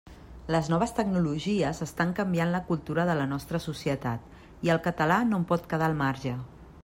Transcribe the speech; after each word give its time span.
Les 0.53 0.69
noves 0.73 0.93
tecnologies 0.99 1.81
estan 1.87 2.13
canviant 2.21 2.55
la 2.55 2.63
cultura 2.71 3.05
de 3.11 3.17
la 3.21 3.27
nostra 3.35 3.63
societat 3.67 4.65
i 4.69 4.75
el 4.77 4.83
català 4.89 5.19
no 5.33 5.41
en 5.43 5.45
pot 5.53 5.69
quedar 5.75 5.91
al 5.93 5.99
marge. 6.05 6.35